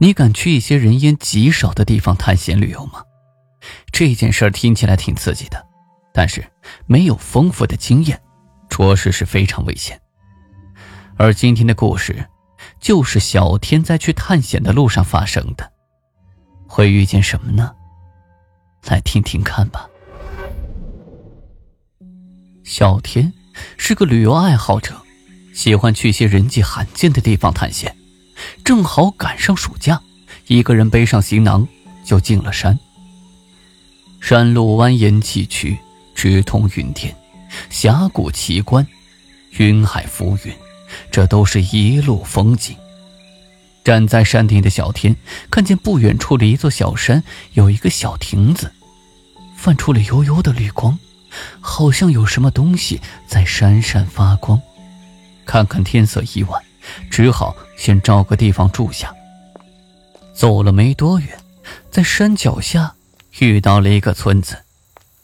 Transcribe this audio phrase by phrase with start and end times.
[0.00, 3.02] 你敢去一些人烟极少的地方探险旅游吗？
[3.90, 5.66] 这件事儿听起来挺刺激的，
[6.14, 6.44] 但是
[6.86, 8.20] 没有丰富的经验，
[8.68, 10.00] 着实是非常危险。
[11.16, 12.28] 而今天的故事，
[12.78, 15.72] 就是小天在去探险的路上发生的，
[16.68, 17.74] 会遇见什么呢？
[18.84, 19.88] 来听听看吧。
[22.62, 23.32] 小天
[23.76, 24.94] 是个旅游爱好者，
[25.52, 27.97] 喜欢去些人迹罕见的地方探险。
[28.68, 29.98] 正好赶上暑假，
[30.46, 31.66] 一个人背上行囊
[32.04, 32.78] 就进了山。
[34.20, 35.74] 山路蜿蜒崎岖，
[36.14, 37.16] 直通云天，
[37.70, 38.86] 峡谷奇观，
[39.52, 40.52] 云海浮云，
[41.10, 42.76] 这都是一路风景。
[43.82, 45.16] 站在山顶的小天
[45.50, 48.70] 看见不远处的一座小山有一个小亭子，
[49.56, 50.98] 泛出了幽幽的绿光，
[51.58, 54.60] 好像有什么东西在闪闪发光。
[55.46, 56.62] 看看天色已晚。
[57.10, 59.14] 只好先找个地方住下。
[60.34, 61.40] 走了没多远，
[61.90, 62.94] 在山脚下
[63.38, 64.58] 遇到了一个村子，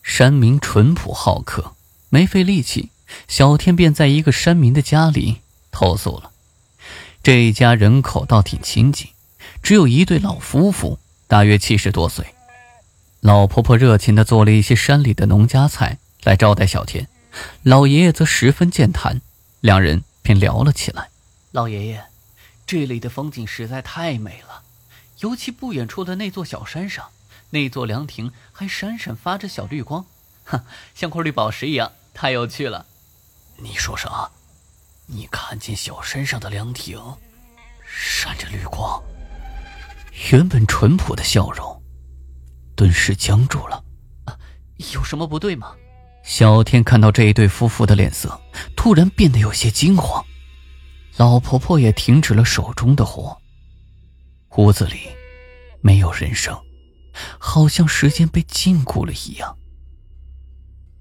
[0.02, 1.74] 山民淳朴好客，
[2.08, 2.90] 没费力气，
[3.28, 6.30] 小天便在一个山民的家里投宿了。
[7.22, 9.08] 这一家人口倒挺亲近，
[9.62, 12.24] 只有一对老夫妇，大约七十多岁。
[13.20, 17.08] 老婆婆热情地做了一些山里的农家菜来招待小天，
[17.62, 19.20] 老爷爷则十分健谈，
[19.60, 21.08] 两人便聊了起来。
[21.52, 22.04] 老爷爷，
[22.66, 24.62] 这里的风景实在太美了，
[25.20, 27.10] 尤其不远处的那座小山上，
[27.50, 30.06] 那座凉亭还闪闪发着小绿光，
[30.44, 32.86] 哈，像块绿宝石一样，太有趣了。
[33.58, 34.30] 你说啥？
[35.06, 36.98] 你看见小山上的凉亭
[37.86, 39.02] 闪着绿光？
[40.30, 41.82] 原本淳朴的笑容
[42.74, 43.84] 顿时僵住了。
[44.24, 44.38] 啊，
[44.92, 45.74] 有什么不对吗？
[46.24, 48.40] 小天看到这一对夫妇的脸色，
[48.74, 50.24] 突然变得有些惊慌。
[51.16, 53.40] 老婆婆也停止了手中的活。
[54.56, 55.08] 屋子里
[55.80, 56.60] 没有人声，
[57.38, 59.56] 好像时间被禁锢了一样。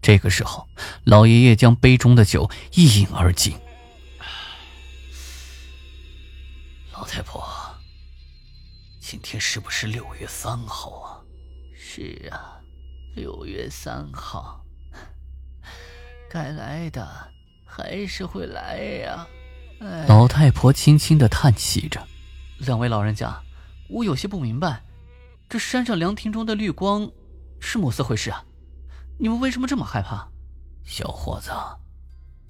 [0.01, 0.67] 这个时候，
[1.03, 3.55] 老爷爷将杯中的酒一饮而尽。
[6.91, 7.43] 老太婆，
[8.99, 11.21] 今天是不是六月三号啊？
[11.73, 12.59] 是啊，
[13.15, 14.63] 六月三号。
[16.29, 17.31] 该来的
[17.65, 19.27] 还是会来呀。
[20.07, 22.07] 老太婆轻轻的叹息着
[22.59, 23.43] ：“两位老人家，
[23.89, 24.83] 我有些不明白，
[25.49, 27.11] 这山上凉亭中的绿光
[27.59, 28.45] 是么子回事啊？
[29.19, 30.27] 你们为什么这么害怕？”
[30.85, 31.51] 小伙子，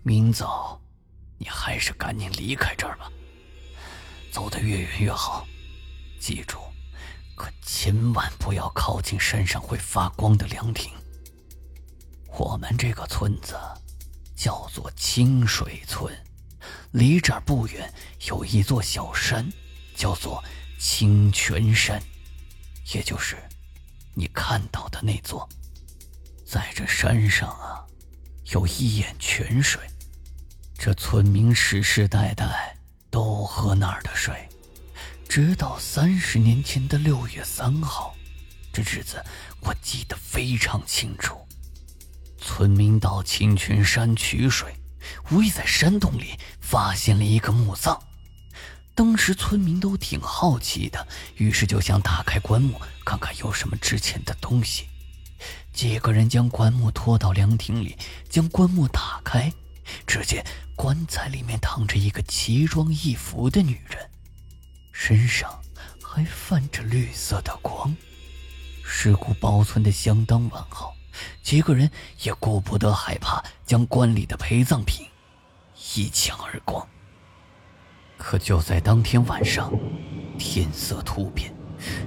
[0.04, 0.80] 明早
[1.40, 3.12] 你还是赶紧离开这儿吧，
[4.32, 5.46] 走得越远越好。
[6.20, 6.58] 记住，
[7.36, 10.92] 可千万不要靠近山上会发光的凉亭。
[12.38, 13.56] 我们这个村子
[14.36, 16.12] 叫做清水村。
[16.94, 17.92] 离这儿不远
[18.28, 19.52] 有一座小山，
[19.96, 20.44] 叫做
[20.78, 22.00] 清泉山，
[22.94, 23.36] 也就是
[24.14, 25.50] 你看到的那座。
[26.46, 27.84] 在这山上啊，
[28.52, 29.82] 有一眼泉水，
[30.78, 32.78] 这村民世世代代
[33.10, 34.48] 都喝那儿的水，
[35.28, 38.14] 直到三十年前的六月三号，
[38.72, 39.20] 这日子
[39.62, 41.36] 我记得非常清楚。
[42.38, 44.72] 村民到清泉山取水。
[45.32, 48.00] 无意在山洞里发现了一个墓葬，
[48.96, 54.88] 当时村民都挺好奇的，于是就想打开棺木看看有什么值钱的东西。
[55.74, 57.98] 几个人将棺木拖到凉亭里，
[58.30, 59.52] 将棺木打开，
[60.06, 64.10] 只见棺材里面躺着一个奇装异服的女人，
[64.92, 65.60] 身上
[66.02, 67.94] 还泛着绿色的光，
[68.86, 70.93] 尸骨保存的相当完好。
[71.42, 71.90] 几个人
[72.22, 75.06] 也顾不得害怕，将棺里的陪葬品
[75.96, 76.86] 一抢而光。
[78.18, 79.72] 可就在当天晚上，
[80.38, 81.54] 天色突变，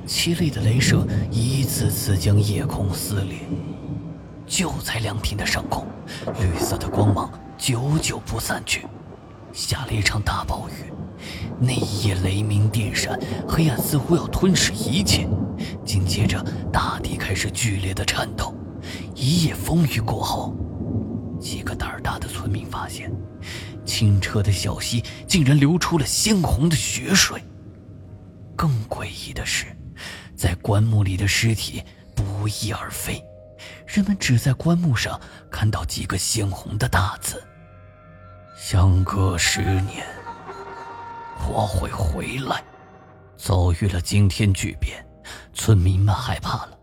[0.06, 3.38] 凄厉的雷声一次次将夜空撕裂。
[4.46, 5.86] 就在凉亭的上空，
[6.40, 8.86] 绿色的光芒久久不散去。
[9.52, 10.92] 下了一场大暴雨，
[11.58, 15.28] 那一夜雷鸣电闪，黑暗似乎要吞噬一切。
[15.84, 16.42] 紧接着，
[16.72, 18.55] 大地开始剧烈的颤抖。
[19.18, 20.54] 一夜风雨过后，
[21.40, 23.10] 几个胆大的村民发现，
[23.86, 27.42] 清澈的小溪竟然流出了鲜红的血水。
[28.54, 29.64] 更诡异的是，
[30.36, 31.82] 在棺木里的尸体
[32.14, 33.24] 不翼而飞，
[33.86, 35.18] 人们只在棺木上
[35.50, 37.42] 看到几个鲜红的大字
[38.54, 40.06] ：“相隔十年，
[41.48, 42.62] 我会回来。”
[43.38, 45.02] 遭遇了惊天巨变，
[45.54, 46.75] 村民们害怕了，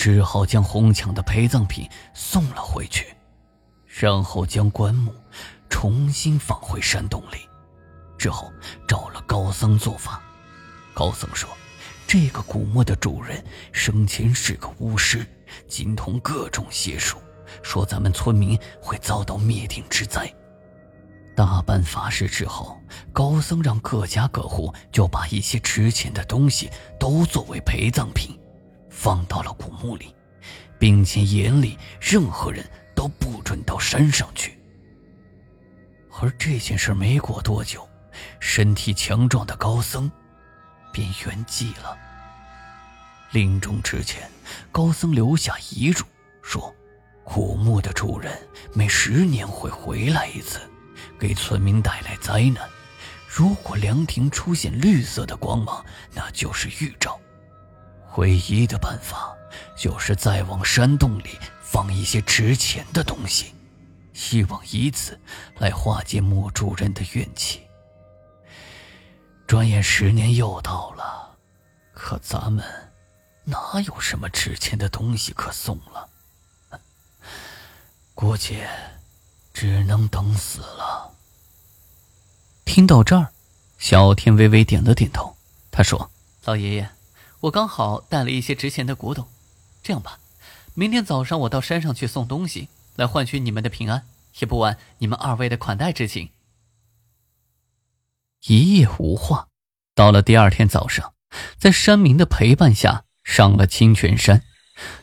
[0.00, 3.14] 只好将哄抢的陪葬品送了回去，
[3.86, 5.14] 然后将棺木
[5.68, 7.46] 重新放回山洞里。
[8.16, 8.50] 之后
[8.88, 10.22] 找了高僧做法。
[10.94, 11.50] 高僧说，
[12.06, 15.22] 这个古墓的主人生前是个巫师，
[15.68, 17.18] 精通各种邪术，
[17.62, 20.34] 说咱们村民会遭到灭顶之灾。
[21.36, 22.80] 大办法事之后，
[23.12, 28.39] 高僧让各家各户就把一些值钱的东西都作为陪葬品，
[28.90, 30.14] 放到了古墓里，
[30.78, 34.58] 并且严令任何人都不准到山上去。
[36.20, 37.86] 而这件事没过多久。
[38.40, 40.10] 身体强壮的高僧
[40.92, 41.96] 便圆寂了。
[43.30, 44.28] 临终之前，
[44.72, 46.04] 高僧留下遗嘱，
[46.42, 46.74] 说
[47.22, 48.36] ：“古墓的主人
[48.74, 50.60] 每十年会回来一次，
[51.20, 52.68] 给村民带来灾难。
[53.28, 55.82] 如果凉亭出现绿色的光芒，
[56.12, 57.18] 那就是预兆。
[58.16, 59.34] 唯一的办法
[59.76, 63.54] 就是再往山洞里放一些值钱的东西，
[64.12, 65.18] 希望以此
[65.58, 67.62] 来化解墓主人的怨气。”
[69.46, 71.36] 转眼十年又到了，
[71.92, 72.64] 可咱们
[73.44, 76.08] 哪有什么值钱的东西可送了？
[78.14, 78.62] 估计
[79.52, 81.12] 只能等死了。
[82.64, 83.32] 听到这儿，
[83.78, 85.36] 小天微微点了点头。
[85.72, 86.12] 他说
[86.44, 86.90] ：“老爷爷，
[87.40, 89.26] 我刚好带了一些值钱的古董，
[89.82, 90.18] 这样吧，
[90.74, 94.06] 明天早上我到山上去送东西，来换取你们的平安，
[94.40, 96.30] 也不枉你们二位的款待之情。”
[98.46, 99.48] 一夜无话，
[99.94, 101.14] 到了第二天早上，
[101.56, 104.42] 在山民的陪伴下上了清泉山。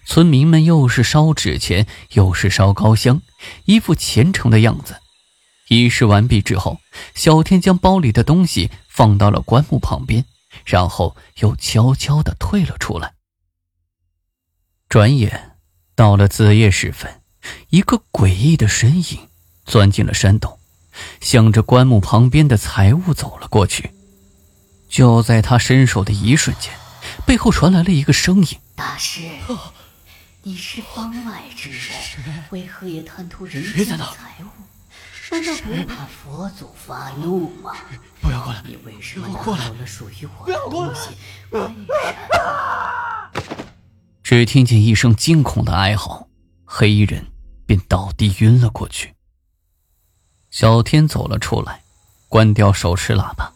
[0.06, 3.22] 村民们又是烧纸钱，又是烧高香，
[3.66, 4.98] 一副虔诚的样子。
[5.70, 6.80] 仪式完毕之后，
[7.14, 10.26] 小天将包里的东西放到了棺木旁边，
[10.66, 13.14] 然后又悄悄的退了出来。
[14.90, 15.58] 转眼
[15.96, 17.22] 到了子夜时分，
[17.70, 19.30] 一个诡异的身影
[19.66, 20.58] 钻进了山洞。
[21.22, 23.92] 向着棺木旁边的财物走了过去。
[24.90, 26.74] 就在他伸手的一瞬间，
[27.24, 29.22] 背后传来了一个声音：“大师，
[30.42, 34.48] 你是方外之人，为何也贪图人间的财物？
[35.30, 37.74] 难道不怕佛祖发怒吗？
[38.22, 38.62] 不要过来！
[38.66, 41.10] 你为什么拿走了属于我的东西？
[41.52, 41.76] 为什么？”
[44.24, 46.28] 只听见一声惊恐的哀嚎，
[46.66, 47.26] 黑衣人
[47.66, 49.14] 便倒地晕了过去。
[50.50, 51.82] 小天走了出来，
[52.28, 53.52] 关掉手持喇叭，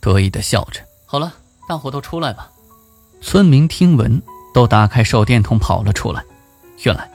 [0.00, 1.34] 得意的笑着：“好了，
[1.68, 2.50] 大伙都出来吧。”
[3.20, 4.22] 村民听闻，
[4.52, 6.22] 都打开手电筒跑了出来。
[6.82, 7.10] 原来，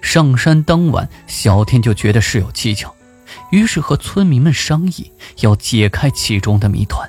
[0.00, 2.94] 上山当晚，小天就觉得事有蹊跷，
[3.52, 7.08] 于是和村民们商议要解开其中的谜团。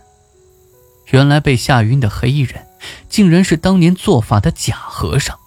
[1.07, 2.65] 原来被吓晕的黑衣人，
[3.09, 5.37] 竟然是当年做法的假和尚。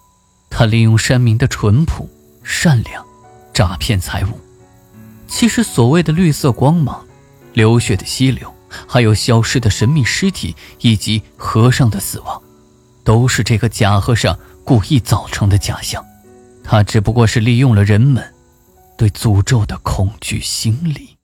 [0.48, 2.08] 他利用山民的淳朴、
[2.42, 3.04] 善良，
[3.52, 4.40] 诈骗财物。
[5.28, 7.04] 其实，所谓的绿色光芒、
[7.52, 8.52] 流血的溪流，
[8.86, 12.40] 还有消失的神秘尸体，以及和尚的死亡，
[13.04, 16.02] 都是这个假和尚故意造成的假象。
[16.64, 18.24] 他只不过是利用了人们
[18.96, 21.18] 对诅咒的恐惧心理。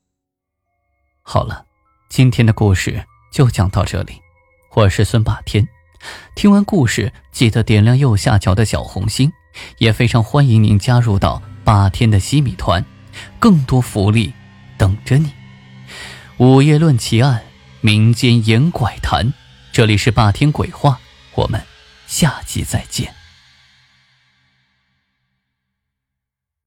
[1.23, 1.65] 好了，
[2.09, 4.21] 今天的故事就讲到这里。
[4.75, 5.67] 我是孙霸天，
[6.35, 9.33] 听完故事记得点亮右下角的小红心，
[9.79, 12.85] 也非常欢迎您加入到霸天的西米团。
[13.39, 14.33] 更多福利
[14.79, 15.33] 等着你！
[16.39, 17.45] 午夜论奇案，
[17.83, 19.35] 民间言怪谈，
[19.71, 20.99] 这里是霸天鬼话，
[21.35, 21.63] 我们
[22.07, 23.15] 下集再见。